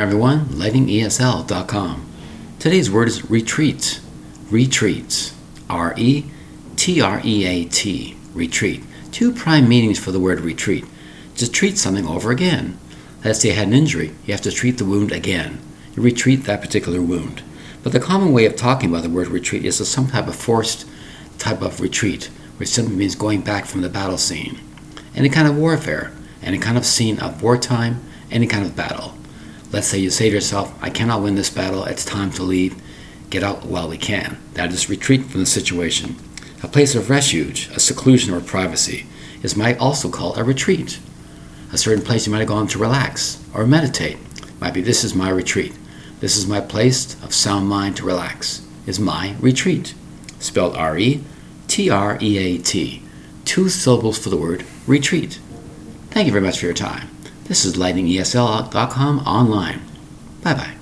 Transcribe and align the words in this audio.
everyone, 0.00 0.44
lightningesl.com. 0.50 2.06
Today's 2.60 2.88
word 2.88 3.08
is 3.08 3.28
retreat. 3.28 4.00
Retreat. 4.48 5.32
R 5.68 5.92
E 5.96 6.24
T 6.76 7.00
R 7.00 7.20
E 7.24 7.44
A 7.44 7.64
T. 7.64 8.16
Retreat. 8.32 8.84
Two 9.10 9.32
prime 9.32 9.68
meanings 9.68 9.98
for 9.98 10.12
the 10.12 10.20
word 10.20 10.38
retreat. 10.38 10.84
To 11.38 11.50
treat 11.50 11.78
something 11.78 12.06
over 12.06 12.30
again. 12.30 12.78
Let's 13.24 13.40
say 13.40 13.48
you 13.48 13.56
had 13.56 13.66
an 13.66 13.74
injury, 13.74 14.14
you 14.24 14.32
have 14.32 14.40
to 14.42 14.52
treat 14.52 14.78
the 14.78 14.84
wound 14.84 15.10
again. 15.10 15.58
You 15.96 16.02
retreat 16.04 16.44
that 16.44 16.60
particular 16.60 17.02
wound. 17.02 17.42
But 17.82 17.90
the 17.90 17.98
common 17.98 18.32
way 18.32 18.46
of 18.46 18.54
talking 18.54 18.90
about 18.90 19.02
the 19.02 19.10
word 19.10 19.26
retreat 19.26 19.64
is 19.64 19.88
some 19.88 20.06
type 20.06 20.28
of 20.28 20.36
forced 20.36 20.86
type 21.38 21.60
of 21.60 21.80
retreat, 21.80 22.30
which 22.58 22.68
simply 22.68 22.94
means 22.94 23.16
going 23.16 23.40
back 23.40 23.64
from 23.64 23.80
the 23.80 23.88
battle 23.88 24.16
scene. 24.16 24.60
Any 25.16 25.28
kind 25.28 25.48
of 25.48 25.58
warfare, 25.58 26.12
any 26.40 26.58
kind 26.58 26.78
of 26.78 26.86
scene 26.86 27.18
of 27.18 27.42
wartime, 27.42 28.00
any 28.30 28.46
kind 28.46 28.64
of 28.64 28.76
battle. 28.76 29.17
Let's 29.70 29.86
say 29.86 29.98
you 29.98 30.10
say 30.10 30.30
to 30.30 30.34
yourself, 30.34 30.76
I 30.82 30.88
cannot 30.88 31.22
win 31.22 31.34
this 31.34 31.50
battle, 31.50 31.84
it's 31.84 32.04
time 32.04 32.30
to 32.32 32.42
leave. 32.42 32.80
Get 33.28 33.42
out 33.42 33.66
while 33.66 33.88
we 33.88 33.98
can. 33.98 34.38
That 34.54 34.72
is 34.72 34.88
retreat 34.88 35.26
from 35.26 35.40
the 35.40 35.46
situation. 35.46 36.16
A 36.62 36.68
place 36.68 36.94
of 36.94 37.10
refuge, 37.10 37.68
a 37.74 37.80
seclusion 37.80 38.32
or 38.32 38.40
privacy, 38.40 39.06
is 39.42 39.56
might 39.56 39.78
also 39.78 40.10
called 40.10 40.38
a 40.38 40.44
retreat. 40.44 40.98
A 41.70 41.76
certain 41.76 42.02
place 42.02 42.26
you 42.26 42.32
might 42.32 42.38
have 42.38 42.48
gone 42.48 42.66
to 42.68 42.78
relax 42.78 43.44
or 43.52 43.66
meditate 43.66 44.16
might 44.58 44.72
be 44.72 44.80
this 44.80 45.04
is 45.04 45.14
my 45.14 45.28
retreat. 45.28 45.74
This 46.20 46.36
is 46.36 46.46
my 46.46 46.60
place 46.60 47.22
of 47.22 47.34
sound 47.34 47.68
mind 47.68 47.96
to 47.98 48.06
relax. 48.06 48.66
Is 48.86 48.98
my 48.98 49.36
retreat. 49.38 49.94
Spelled 50.38 50.74
R 50.76 50.96
E 50.96 51.22
T 51.68 51.90
R 51.90 52.18
E 52.22 52.38
A 52.38 52.58
T. 52.58 53.02
Two 53.44 53.68
syllables 53.68 54.18
for 54.18 54.30
the 54.30 54.36
word 54.36 54.64
retreat. 54.86 55.38
Thank 56.10 56.26
you 56.26 56.32
very 56.32 56.44
much 56.44 56.58
for 56.58 56.64
your 56.64 56.74
time. 56.74 57.08
This 57.48 57.64
is 57.64 57.76
lightningesl.com 57.76 59.20
online. 59.20 59.80
Bye 60.42 60.54
bye. 60.54 60.77